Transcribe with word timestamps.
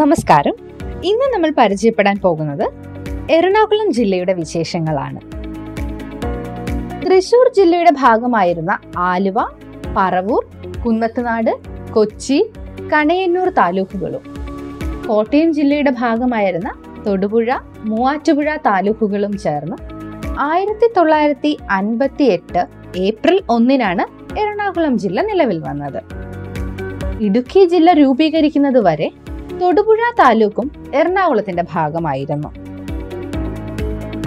നമസ്കാരം. 0.00 0.54
ഇന്ന് 1.08 1.26
നമ്മൾ 1.32 1.50
പരിചയപ്പെടാൻ 1.58 2.16
പോകുന്നത് 2.22 2.64
എറണാകുളം 3.36 3.88
ജില്ലയുടെ 3.96 4.34
വിശേഷങ്ങളാണ്. 4.38 5.20
തൃശൂർ 7.02 7.46
ജില്ലയുടെ 7.58 7.90
ഭാഗമായിരുന്ന 7.90 8.78
ആലുവ 9.10 9.38
പറവൂർ 9.96 10.42
കുന്നത്തുനാട് 10.84 11.52
കൊച്ചി 11.96 12.38
കണയന്നൂർ 12.92 13.48
താലൂക്കുകളും. 13.58 14.22
കോട്ടയം 15.08 15.52
ജില്ലയുടെ 15.52 15.90
ഭാഗമായിരുന്ന 16.02 16.70
തൊടുപുഴ 17.06 17.50
മൂവാറ്റുപുഴ 17.90 18.56
താലൂക്കുകളും 18.68 19.36
ചേർന്ന് 19.44 19.78
ആയിരത്തി 20.50 20.88
തൊള്ളായിരത്തി 20.96 21.52
അൻപത്തി 21.78 22.24
എട്ട് 22.36 22.62
ഏപ്രിൽ 23.08 23.38
ഒന്നിനാണ് 23.56 24.06
എറണാകുളം 24.42 24.96
ജില്ല 24.98 25.20
നിലവിൽ 25.30 25.58
വന്നത്. 25.68 26.00
ഇടുക്കി 27.26 27.64
ജില്ല 27.72 27.92
രൂപീകരിക്കുന്നത് 27.92 28.80
വരെ 28.86 29.08
തൊടുപുഴ 29.62 29.96
താലൂക്കും 30.18 30.72
എറണാകുളത്തിന്റെ 30.94 31.64
ഭാഗമായിരുന്നു. 31.72 32.48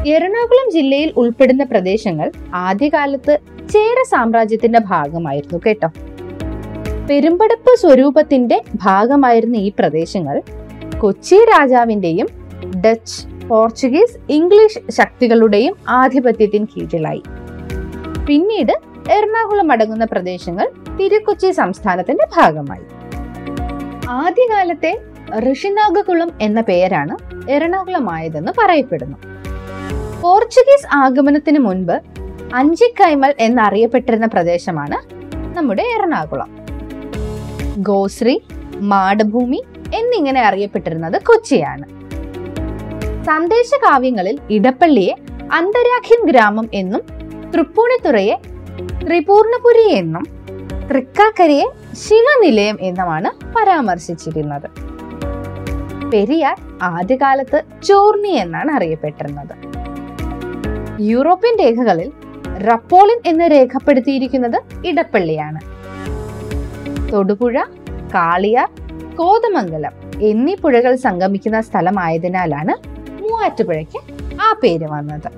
എറണാകുളം 0.08 0.72
ജില്ലയിൽ 0.72 1.14
ഉൾപ്പെടുന്ന 1.18 1.64
പ്രദേശങ്ങൾ 1.64 2.32
ആദ്യകാലത്ത് 2.56 3.40
ചേര 3.74 4.04
സാമ്രാജ്യത്തിന്റെ 4.12 4.80
ഭാഗമായിരുന്നു 4.80 5.60
കേട്ടോ. 5.66 5.88
പെരുമ്പടപ്പ് 7.10 7.78
സ്വരൂപത്തിന്റെ 7.78 8.62
ഭാഗമായിരുന്ന 8.76 9.56
ഈ 9.56 9.72
പ്രദേശങ്ങൾ. 9.80 10.42
കൊച്ചി 11.00 11.36
രാജാവിന്റെയും 11.36 12.28
ഡച്ച് 12.86 13.48
പോർച്ചുഗീസ് 13.48 14.18
ഇംഗ്ലീഷ് 14.30 14.92
ശക്തികളുടെയും 14.92 15.76
ആധിപത്യത്തിന് 15.90 16.68
കീഴിലായി. 16.68 17.24
പിന്നീട് 18.28 18.72
എറണാകുളം 19.12 19.72
അടങ്ങുന്ന 19.72 20.06
പ്രദേശങ്ങൾ 20.06 20.70
തിരുക്കൊച്ചി 20.98 21.52
സംസ്ഥാനത്തിന്റെ 21.52 22.26
ഭാഗമായി. 22.38 22.84
ആദ്യകാലത്തെ 24.10 24.98
ഋഷിനാഗകുളം 25.46 26.32
എന്ന 26.42 26.62
പേരാണ് 26.62 27.16
എറണാകുളമായതെന്ന് 27.52 28.52
പറയപ്പെടുന്നു. 28.58 29.18
പോർച്ചുഗീസ് 30.22 30.88
ആഗമനത്തിന് 30.94 31.60
മുൻപ് 31.60 32.02
അഞ്ചിക്കൈമൽ 32.56 33.34
എന്നറിയപ്പെട്ടിരുന്ന 33.40 34.26
പ്രദേശമാണ് 34.26 34.98
നമ്മുടെ 35.58 35.84
എറണാകുളം. 35.96 36.50
ഗോശ്രീ 37.78 38.40
മാടഭൂമി 38.92 39.64
എന്നിങ്ങനെ 39.94 40.42
അറിയപ്പെട്ടിരുന്നത് 40.42 41.22
കൊച്ചിയാണ്. 41.24 41.86
സന്ദേശ 43.24 43.70
കാവ്യങ്ങളിൽ 43.84 44.40
ഇടപ്പള്ളിയെ 44.50 45.16
അന്തരാഖ്യൻ 45.52 46.26
ഗ്രാമം 46.26 46.70
എന്നും 46.74 47.02
തൃപ്പൂണിത്തുറയെ 47.54 48.36
ത്രിപൂർണപുരി 49.04 49.86
എന്നും 49.92 50.26
തൃക്കാക്കരയെ 50.90 51.68
ശിവനിലയം 52.04 52.78
എന്നുമാണ് 52.82 53.30
പരാമർശിച്ചിരുന്നത്. 53.56 54.95
പെരിയാർ 56.16 56.58
ആദ്യകാലത്ത് 56.82 57.64
ചോർണി 57.84 58.30
എന്നാണ് 58.30 58.72
അറിയപ്പെട്ടിരുന്നത്. 58.72 59.54
യൂറോപ്യൻ 61.12 61.56
രേഖകളിൽ 61.64 62.12
റപ്പോളിൻ 62.68 63.20
എന്ന് 63.26 63.46
രേഖപ്പെടുത്തിയിരിക്കുന്നത് 63.52 64.58
ഇടപ്പള്ളിയാണ്. 64.88 65.60
തൊടുപുഴ 67.12 67.58
കാളിയാർ 68.14 68.70
കോതമംഗലം 69.16 69.94
എന്നീ 70.22 70.56
പുഴകൾ 70.56 70.96
സംഗമിക്കുന്ന 70.96 71.62
സ്ഥലമായതിനാലാണ് 71.62 72.74
മൂവാറ്റുപുഴയ്ക്ക് 73.22 74.00
ആ 74.42 74.54
പേര് 74.64 74.88
വന്നത്. 74.94 75.30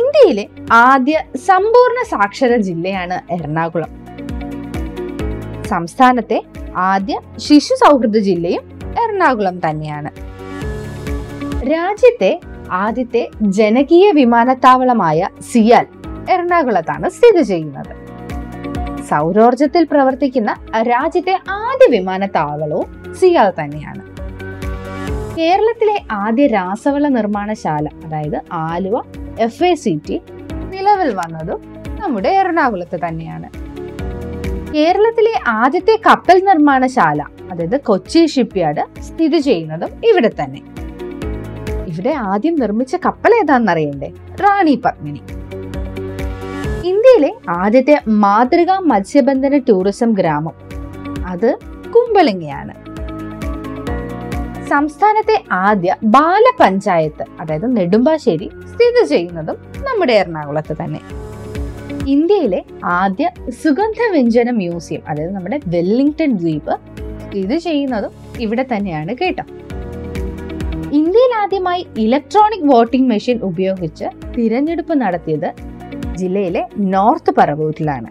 ഇന്ത്യയിലെ 0.00 0.48
ആദ്യ 0.72 1.16
സമ്പൂർണ 1.48 1.98
സാക്ഷര 2.10 2.56
ജില്ലയാണ് 2.56 3.32
എറണാകുളം. 3.32 3.90
സംസ്ഥാനത്തെ 5.72 6.42
ആദ്യ 6.76 7.14
ശിശു 7.38 7.74
സൗഹൃദ 7.74 8.18
ജില്ലയും 8.18 8.71
എറണാകുളം 8.98 9.58
തന്നെയാണ്. 9.58 10.10
രാജ്യത്തെ 11.72 12.40
ആദ്യത്തെ 12.70 13.28
ജനകീയ 13.42 14.10
വിമാനത്താവളമായ 14.10 15.28
സിയാൽ 15.52 15.86
എറണാകുളത്താണ് 16.30 17.08
സ്ഥിതി 17.08 17.42
ചെയ്യുന്നത്. 17.42 17.92
സൗരോർജത്തിൽ 19.08 19.84
പ്രവർത്തിക്കുന്ന 19.84 20.56
രാജ്യത്തെ 20.80 21.38
ആദ്യ 21.48 21.98
വിമാനത്താവളവും 21.98 23.14
സിയാൽ 23.14 23.52
തന്നെയാണ്. 23.60 24.02
കേരളത്തിലെ 25.38 26.02
ആദ്യ 26.12 26.46
രാസവള 26.46 27.08
നിർമ്മാണശാല 27.08 27.88
അതായത് 28.04 28.42
Aluva 28.52 29.02
F 29.38 29.64
A 29.64 29.74
C 29.74 30.00
T 30.08 30.22
നിലവിൽ 30.70 31.14
വന്നതും 31.14 31.60
നമ്മുടെ 32.00 32.28
എറണാകുളത്ത് 32.28 33.00
തന്നെയാണ്. 33.08 33.48
കേരളത്തിലെ 34.72 35.40
ആദ്യത്തെ 35.46 36.00
കപ്പൽ 36.06 36.44
നിർമ്മാണശാല 36.44 37.22
അതായത് 37.50 37.80
കൊച്ചി 37.80 38.26
ഷിപ്പ്യാർഡ് 38.26 39.02
സ്ഥിതി 39.02 39.38
ചെയ്യുന്നതും 39.38 39.88
ഇവിടെ 40.04 40.28
തന്നെ. 40.28 40.62
ഇവിടെ 41.88 42.10
ആദ്യം 42.10 42.54
നിർമ്മിച്ച 42.54 42.96
കപ്പൽ 42.96 43.34
ഏതാണെന്നറിയണ്ടേ? 43.34 44.12
റാണി 44.40 44.82
പത്മിനി. 44.84 45.20
ഇന്ത്യയിലെ 46.88 47.34
ആദ്യത്തെ 47.48 48.00
മാതൃകാ 48.08 48.78
മത്സ്യബന്ധന 48.78 49.58
ടൂറിസം 49.58 50.12
ഗ്രാമം 50.12 50.52
അത് 51.26 51.58
കുമ്പളിങ്ങയാണ്. 51.94 52.82
സംസ്ഥാനത്തെ 54.68 55.44
ആദ്യ 55.52 55.96
ബാലപഞ്ചായത്ത് 56.04 57.24
അതായത് 57.40 57.76
നെടുമ്പാശ്ശേരി 57.76 58.50
സ്ഥിതി 58.70 59.06
ചെയ്യുന്നതും 59.06 59.56
നമ്മുടെ 59.88 60.12
എറണാകുളത്ത് 60.12 60.76
തന്നെ. 60.84 61.00
ഇന്ത്യയിലെ 62.08 62.62
ആദ്യ 62.84 63.30
സുഗന്ധവ്യഞ്ജന 63.62 64.50
മ്യൂസിയം 64.50 65.00
അതായത് 65.08 65.34
നമ്മുടെ 65.34 65.60
വെല്ലിംഗ്ടൺ 65.66 66.36
ദ്വീപ് 66.36 66.91
സ്ഥിതി 67.32 67.56
ചെയ്യുന്നതും 67.56 68.12
ഇവിടെ 68.44 68.64
തന്നെയാണ് 68.72 69.12
കേട്ടോ. 69.20 69.44
ഇന്ത്യയിൽ 70.98 71.32
ആദ്യമായി 71.42 71.86
ഇലക്ട്രോണിക് 71.98 72.66
വോട്ടിംഗ് 72.70 73.08
മെഷീൻ 73.08 73.38
ഉപയോഗിച്ച് 73.48 74.06
തിരഞ്ഞെടുപ്പ് 74.34 74.94
നടത്തിയത് 75.02 75.46
ജില്ലയിലെ 76.18 76.62
നോർത്ത് 76.94 77.32
പറവൂരിലാണ്. 77.38 78.10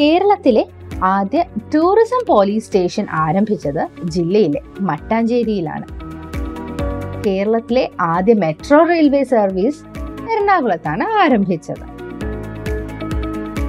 കേരളത്തിലെ 0.00 0.64
ആദ്യ 1.02 1.40
ടൂറിസം 1.74 2.22
പോലീസ് 2.28 2.66
സ്റ്റേഷൻ 2.66 3.06
ആരംഭിച്ചത് 3.22 3.82
ജില്ലയിലെ 4.04 4.60
മട്ടാഞ്ചേരിയിലാണ്. 4.80 5.86
കേരളത്തിലെ 7.26 7.90
ആദ്യ 8.12 8.34
മെട്രോ 8.34 8.80
റെയിൽവേ 8.92 9.24
സർവീസ് 9.24 9.82
എറണാകുളത്താണ് 10.32 11.04
ആരംഭിച്ചത്. 11.24 11.84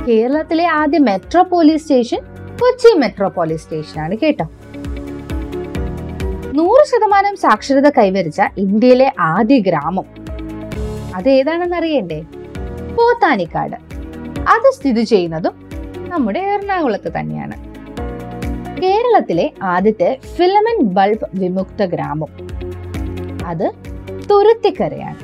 കേരളത്തിലെ 0.07 0.65
ആദ്യ 0.65 0.97
metro 1.09 1.43
police 1.43 1.83
station 1.83 2.21
Kochi 2.61 2.97
metropolis 2.97 3.63
സ്റ്റേഷനാണ് 3.63 4.17
കേട്ടോ. 4.17 4.45
നൂറ് 6.53 6.87
ശതമാനം 6.87 7.35
സാക്ഷരത 7.35 7.89
കൈവരിച്ച 7.89 8.41
ഇന്ത്യയിലെ 8.57 9.13
ആദ്യ 9.19 9.59
ഗ്രാമം. 9.59 10.05
അത് 11.15 11.29
ഏതാണെന്ന് 11.29 11.75
അറിയണ്ടേ? 11.75 12.21
പോത്താനിക്കാട്. 12.97 13.75
അത് 14.39 14.73
സ്ഥിതി 14.73 15.03
ചെയ്യുന്നതും 15.03 15.53
നമ്മുടെ 16.07 16.39
എറണാകുളത്ത് 16.39 17.11
തന്നെയാണ്. 17.19 17.55
കേരളത്തിലെ 18.81 19.53
ആദ്യത്തെ 19.63 20.19
ഫിലമെന്റ് 20.37 20.93
ബൾബ് 20.93 21.27
വിമുക്ത 21.33 21.85
ഗ്രാമം. 21.85 22.27
അത് 23.45 23.71
തുരുത്തിക്കരയാണ്. 24.31 25.19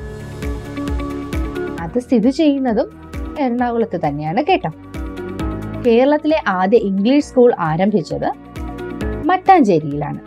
അത് 1.80 1.98
സ്ഥിതി 1.98 2.30
ചെയ്യുന്നതും 2.30 2.88
എറണാകുളത്ത് 3.40 4.00
തന്നെയാണ് 4.06 4.44
കേട്ടോ. 4.44 4.70
കേരളത്തിലെ 5.86 6.42
ആദ്യ 6.46 6.78
ഇംഗ്ലീഷ് 6.78 7.24
സ്കൂൾ 7.24 7.54
ആരംഭിച്ചത് 7.58 8.28
മട്ടാഞ്ചേരിയിലാണ്. 9.26 10.20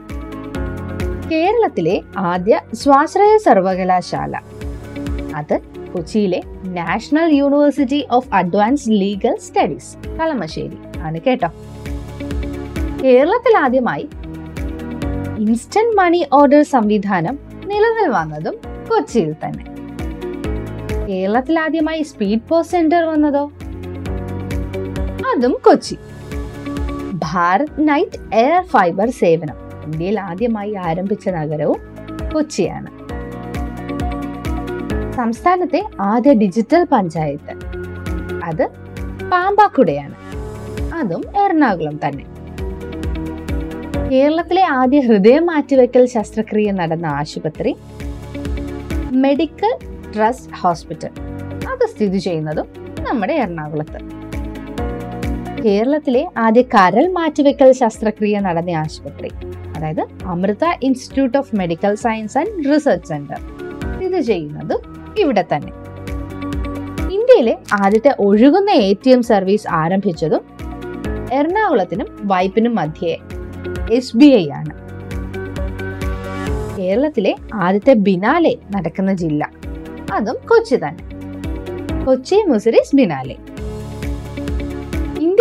കേരളത്തിലെ 1.31 2.01
ആദ്യ 2.17 2.59
സ്വാശ്രയ 2.73 3.37
സർവകലാശാല. 3.37 4.39
അത് 5.35 5.61
കൊച്ചിയിലെ 5.93 6.41
National 6.63 7.33
University 7.33 8.07
of 8.11 8.29
Advanced 8.33 8.91
Legal 8.91 9.35
Studies 9.37 9.91
Kalamassery 10.19 10.77
ആണ് 11.01 11.19
കേട്ടോ. 11.19 11.47
കേരളത്തിൽ 13.03 13.57
ആദ്യമായി 13.57 14.09
ഇൻസ്റ്റന്റ് 15.37 15.97
മണി 15.97 16.27
ഓർഡർ 16.33 16.61
സംവിധാനം 16.63 17.39
നിലവിൽ 17.65 18.09
വന്നതും 18.09 18.55
കൊച്ചിയിൽ 18.89 19.33
തന്നെ. 19.33 19.65
കേരളത്തിൽ 21.09 21.59
ആദ്യമായി 21.59 22.01
സ്പീഡ് 22.01 22.45
പോസ്റ്റ് 22.49 22.77
സെന്റർ 22.77 23.03
വന്നതോ? 23.05 23.51
അതും 25.35 25.57
Kochi. 25.65 25.95
Bharat 27.13 27.87
Net 27.89 28.35
air 28.35 28.61
fibre 28.61 29.09
സേവനം. 29.09 29.55
ഇന്ത്യയിൽ 29.85 30.19
ആദ്യമായി 30.19 30.73
ആരംഭിച്ച 30.73 31.29
നഗരവും 31.29 31.79
കൊച്ചിയാണ്. 32.33 32.87
സംസ്ഥാനത്തെ 35.13 35.85
ആദ്യ 36.01 36.33
ഡിജിറ്റൽ 36.33 36.87
പഞ്ചായത്ത്. 36.91 37.51
അത് 38.43 38.67
പാമ്പാക്കുടയാണ്. 39.31 40.15
അതും 40.93 41.23
എറണാകുളം 41.45 41.99
തന്നെ. 42.07 42.25
കേരളത്തിലെ 44.09 44.63
ആദ്യ 44.63 44.99
ഹൃദയം 44.99 45.45
മാറ്റിവെക്കൽ 45.45 46.05
ശസ്ത്രക്രിയ 46.05 46.71
നടന്ന 46.71 47.05
ആശുപത്രി 47.05 47.75
മെഡിക്കൽ 49.11 49.77
ട്രസ്റ്റ് 50.15 50.53
ഹോസ്പിറ്റൽ. 50.53 51.09
അത് 51.67 51.89
സ്ഥിതി 51.95 52.17
ചെയ്യുന്നതും 52.17 52.65
നമ്മുടെ 53.09 53.33
എറണാകുളത്ത്. 53.33 54.24
കേരളത്തിലെ 55.65 56.27
ആദ്യ 56.37 56.61
കരൾ 56.61 57.05
മാറ്റിവെക്കൽ 57.11 57.71
ശസ്ത്രക്രിയ 57.71 58.39
നടന്ന 58.39 58.71
ആശുപത്രി 58.81 59.29
അതായത് 59.75 60.01
Amrita 60.25 60.65
institute 60.83 61.37
of 61.37 61.55
medical 61.55 61.95
science 61.95 62.37
and 62.37 62.65
research 62.71 63.07
centre. 63.07 63.39
ഇത് 64.05 64.19
ചെയ്യുന്നത് 64.21 64.75
ഇവിടെ 65.19 65.43
തന്നെ. 65.53 65.71
ഇന്ത്യയിലെ 67.17 67.57
ആദ്യത്തെ 67.73 68.11
ഒഴുകുന്ന 68.19 68.71
എ 68.71 68.93
ടി 69.05 69.11
എം 69.11 69.23
സർവീസ് 69.23 69.67
ആരംഭിച്ചതും 69.67 70.43
എറണാകുളത്തിനും 71.33 72.09
വൈപ്പിനും 72.23 72.75
മധ്യേ 72.75 73.15
എസ് 73.91 74.17
ബി 74.17 74.25
ഐ 74.25 74.45
ആണ്. 74.59 74.73
കേരളത്തിലെ 76.77 77.35
ആദ്യത്തെ 77.53 77.93
ബിനാലെ 77.93 78.57
നടക്കുന്ന 78.75 79.13
ജില്ല 79.13 79.49
അതും 80.13 80.35
കൊച്ചി 80.47 80.75
തന്നെ. 80.75 81.03
കൊച്ചി 82.05 82.43
മുസിരിസ് 82.47 82.95
ബിനാലെ. 82.95 83.35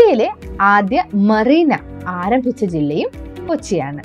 ഇന്ത്യയിലെ 0.05 0.57
ആദ്യ 0.61 1.05
മറീന 1.29 1.73
ആരംഭിച്ച 2.07 2.65
ജില്ലയും 2.65 3.11
കൊച്ചിയാണ്. 3.47 4.03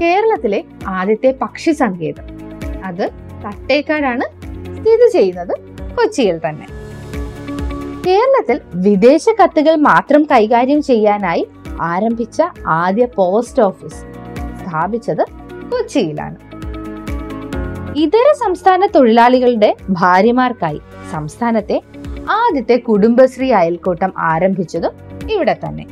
കേരളത്തിലെ 0.00 0.64
ആദ്യത്തെ 0.86 1.30
പക്ഷി 1.42 1.72
സങ്കേതം. 1.72 2.26
അത് 2.84 3.04
തട്ടേക്കാടാണ് 3.44 4.26
സ്ഥിതി 4.76 5.06
ചെയ്യുന്നത് 5.12 5.54
കൊച്ചിയിൽ 5.96 6.40
തന്നെ. 6.46 6.66
കേരളത്തിൽ 8.06 8.60
വിദേശ 8.86 9.26
കത്തുകൾ 9.42 9.76
മാത്രം 9.76 10.24
കൈകാര്യം 10.32 10.82
ചെയ്യാനായി 10.82 11.46
ആരംഭിച്ച 11.80 12.40
ആദ്യ 12.66 13.06
പോസ്റ്റ് 13.16 13.62
ഓഫീസ് 13.62 14.02
സ്ഥാപിച്ചത് 14.60 15.24
കൊച്ചിയിലാണ്. 15.72 16.38
ഇതര 17.96 18.28
സംസ്ഥാന 18.44 18.86
തൊഴിലാളികളുടെ 18.86 19.72
ഭാര്യമാർക്കായി 19.90 20.82
സംസ്ഥാനത്തെ 21.12 21.78
ആദ്യത്തെ 22.30 22.76
കുടുംബശ്രീ 22.76 23.50
അയൽക്കൂട്ടം 23.50 24.12
ആരംഭിച്ചതും 24.18 24.94
ഇവിടെ 25.30 25.56
തന്നെ. 25.64 25.86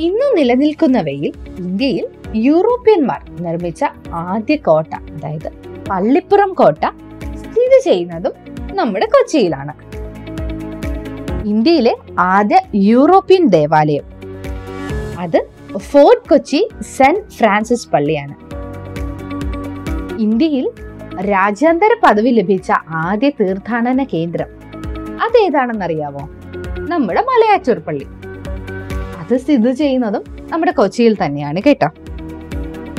ഇന്ന് 0.00 0.38
നിലനിൽക്കുന്നവയിൽ 0.38 1.32
ഇന്ത്യയിൽ 1.58 2.06
യൂറോപ്യന്മാർ 2.34 3.20
നിർമ്മിച്ച 3.40 3.84
ആദ്യ 4.10 4.56
കോട്ട 4.56 4.94
അതായത് 4.94 5.48
പള്ളിപ്പുറം 5.90 6.52
കോട്ട 6.52 6.84
സ്ഥിതി 7.34 7.78
ചെയ്യുന്നതും 7.84 8.32
നമ്മുടെ 8.72 9.06
കൊച്ചിയിലാണ്. 9.06 9.72
ഇന്ത്യയിലെ 11.44 11.96
ആദ്യ 12.18 12.60
യൂറോപ്യൻ 12.74 13.46
ദേവാലയം. 13.46 14.04
അത് 15.18 15.48
ഫോർട്ട് 15.78 16.28
കൊച്ചി 16.28 16.68
സെന്റ് 16.96 17.28
ഫ്രാൻസിസ് 17.30 17.88
പള്ളിയാണ്. 17.88 18.34
ഇന്ത്യയിൽ 20.18 20.70
രാജ്യാന്തര 21.20 21.92
പദവി 22.04 22.30
ലഭിച്ച 22.30 22.70
ആദ്യ 22.88 23.30
തീർത്ഥാടന 23.40 24.04
കേന്ദ്രം 24.04 24.59
അതേതാണെന്നറിയാവോ? 25.20 26.30
നമ്മുടെ 26.88 27.20
മലയാറ്റൂർ 27.20 27.78
പള്ളി 27.78 28.06
അത് 29.18 29.36
സ്ഥിതി 29.36 29.72
ചെയ്യുന്നതും 29.72 30.24
നമ്മുടെ 30.50 30.72
കൊച്ചിയിൽ 30.72 31.16
തന്നെയാണ് 31.24 31.60
കേട്ടോ. 31.66 31.88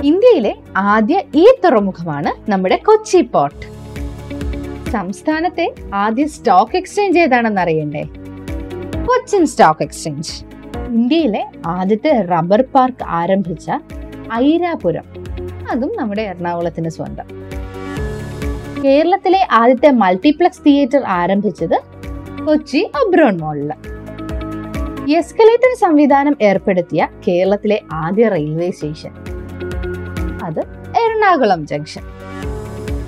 ഇന്ത്യയിലെ 0.04 0.56
ആദ്യ 0.78 1.22
ഈ 1.36 1.56
തുറമുഖമാണ് 1.64 2.52
നമ്മുടെ 2.52 2.76
കൊച്ചി 2.76 3.22
പോർട്ട്. 3.22 3.82
സംസ്ഥാനത്തെ 4.92 5.74
ആദ്യ 5.94 6.28
സ്റ്റോക്ക് 6.28 6.78
എക്സ്ചേഞ്ച് 6.78 7.20
ഏതാണെന്ന് 7.20 7.62
അറിയണ്ടേ 7.62 8.04
കൊച്ചിൻ 9.08 9.46
സ്റ്റോക്ക് 9.46 9.84
എക്സ്ചേഞ്ച്. 9.84 10.46
ഇന്ത്യയിലെ 10.88 11.52
ആദ്യത്തെ 11.66 12.22
റബ്ബർ 12.22 12.62
പാർക്ക് 12.62 13.04
ആരംഭിച്ച 13.04 13.72
ഐരാപുരം. 14.34 15.04
അതും 15.72 15.92
നമ്മുടെ 15.96 16.22
എറണാകുളത്തിന് 16.22 16.90
സ്വന്തം. 16.90 17.42
കേരളത്തിലെ 18.84 19.48
ആദ്യത്തെ 19.52 19.92
മൾട്ടിപ്ലക്സ് 19.92 20.62
തിയേറ്റർ 20.66 21.04
ആരംഭിച്ചത് 21.08 21.91
കൊച്ചി 22.46 22.92
ഒബ്രോൺ 23.06 23.38
മോളിൽ 23.38 23.72
എസ്കലേറ്റർ 25.18 25.80
സംവിധാനം 25.80 26.36
ഏർപ്പെടുത്തിയ 26.42 27.08
കേരളത്തിലെ 27.28 27.82
ആദ്യ 27.92 28.28
റെയിൽവേ 28.28 28.72
സ്റ്റേഷൻ. 28.72 29.12
അത് 30.44 30.60
എറണാകുളം 31.00 31.68
ജംഗ്ഷൻ. 31.68 32.02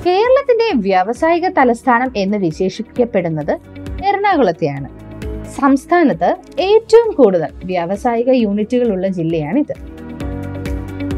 കേരളത്തിന്റെ 0.06 0.72
വ്യാവസായിക 0.76 1.48
തലസ്ഥാനം 1.48 2.12
എന്ന് 2.18 2.38
വിശേഷിപ്പിക്കപ്പെടുന്നത് 2.38 3.60
എറണാകുളത്തെയാണ്. 4.06 4.90
സംസ്ഥാനത്ത് 5.62 6.36
ഏറ്റവും 6.60 7.14
കൂടുതൽ 7.14 7.48
വ്യാവസായിക 7.66 8.30
യൂണിറ്റുകളുള്ള 8.30 9.08
ജില്ലയാണിത്. 9.08 9.74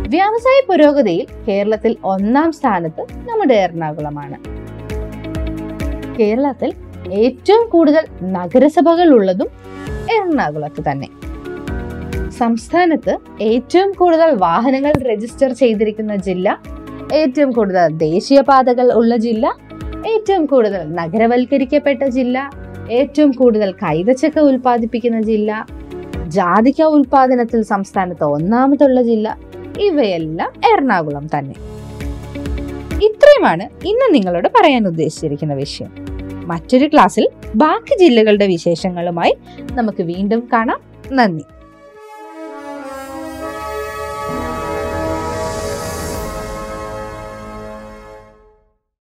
വ്യാവസായ 0.07 0.61
പുരോഗതിയിൽ 0.67 1.27
കേരളത്തിൽ 1.47 1.97
ഒന്നാം 2.03 2.51
സ്ഥാനത്ത് 2.51 3.01
നമ്മുടെ 3.01 3.53
എറണാകുളമാണ്. 3.53 4.55
കേരളത്തിൽ 6.19 6.73
ഏറ്റവും 7.13 7.69
കൂടുതൽ 7.69 8.05
നഗരസഭകൾ 8.21 9.13
ഉള്ളതും 9.13 9.47
എറണാകുളത്ത് 10.11 10.83
തന്നെ. 10.91 11.09
സംസ്ഥാനത്ത് 12.37 13.17
ഏറ്റവും 13.41 13.93
കൂടുതൽ 13.93 14.29
വാഹനങ്ങൾ 14.35 14.91
രജിസ്റ്റർ 14.91 15.53
ചെയ്തിരിക്കുന്ന 15.53 16.15
ജില്ല 16.15 16.59
ഏറ്റവും 17.13 17.51
കൂടുതൽ 17.51 17.97
ദേശീയപാതകൾ 17.97 18.93
ഉള്ള 18.93 19.15
ജില്ല 19.15 19.55
ഏറ്റവും 20.05 20.45
കൂടുതൽ 20.45 20.93
നഗരവൽക്കരിക്കപ്പെട്ട 20.93 22.03
ജില്ല 22.03 22.51
ഏറ്റവും 22.91 23.31
കൂടുതൽ 23.31 23.71
കൈതച്ചക്ക 23.71 24.39
ഉൽപ്പാദിപ്പിക്കുന്ന 24.39 25.21
ജില്ല 25.21 25.65
ജാതിക്ക 26.27 26.81
ഉൽപാദനത്തിൽ 26.83 27.61
സംസ്ഥാനത്ത് 27.61 28.23
ഒന്നാമതുള്ള 28.23 29.01
ജില്ല 29.01 29.37
ഇവയെല്ലാം 29.79 30.53
എറണാകുളം 30.73 31.27
തന്നെ. 31.37 31.55
ഇത്രയുമാണ് 33.03 33.63
ഇന്ന് 33.63 34.13
നിങ്ങളോട് 34.13 34.47
പറയാൻ 34.47 34.87
ഉദ്ദേശിച്ചിരിക്കുന്ന 34.87 35.53
വിഷയം. 35.53 36.14
മറ്റൊരു 36.45 36.87
ക്ലാസ്സിൽ 36.87 37.29
ബാക്കി 37.55 37.99
ജില്ലകളുടെ 37.99 38.47
വിശേഷങ്ങളുമായി 38.47 39.35
നമുക്ക് 39.71 40.03
വീണ്ടും 40.03 40.49
കാണാം. 40.53 40.79
നന്ദി. 41.11 41.43